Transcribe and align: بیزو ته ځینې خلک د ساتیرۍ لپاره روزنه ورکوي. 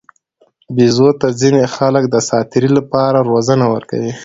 بیزو 0.75 1.09
ته 1.19 1.27
ځینې 1.39 1.61
خلک 1.75 2.03
د 2.09 2.15
ساتیرۍ 2.29 2.69
لپاره 2.77 3.25
روزنه 3.29 3.65
ورکوي. 3.73 4.11